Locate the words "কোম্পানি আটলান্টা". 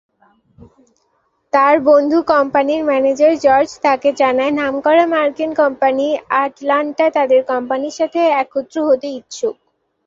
5.61-7.05